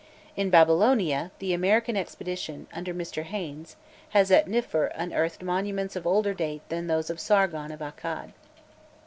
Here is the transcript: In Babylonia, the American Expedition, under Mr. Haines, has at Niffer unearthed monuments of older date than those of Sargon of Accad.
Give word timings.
In 0.35 0.49
Babylonia, 0.49 1.29
the 1.37 1.53
American 1.53 1.95
Expedition, 1.95 2.65
under 2.73 2.91
Mr. 2.91 3.21
Haines, 3.21 3.75
has 4.09 4.31
at 4.31 4.47
Niffer 4.47 4.87
unearthed 4.95 5.43
monuments 5.43 5.95
of 5.95 6.07
older 6.07 6.33
date 6.33 6.67
than 6.69 6.87
those 6.87 7.11
of 7.11 7.19
Sargon 7.19 7.71
of 7.71 7.81
Accad. 7.81 8.31